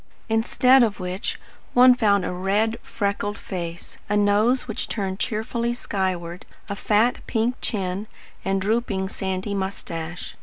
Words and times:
Instead 0.29 0.81
of 0.81 0.99
which 0.99 1.39
one 1.75 1.93
found 1.93 2.25
a 2.25 2.31
red, 2.31 2.79
freckled 2.81 3.37
face, 3.37 3.99
a 4.09 4.17
nose 4.17 4.67
which 4.67 4.87
turned 4.87 5.19
cheerfully 5.19 5.75
skyward, 5.75 6.43
a 6.67 6.75
fat 6.75 7.17
pink 7.27 7.53
chin, 7.61 8.07
and 8.43 8.59
drooping 8.63 9.07
sandy 9.07 9.53
moustache. 9.53 10.35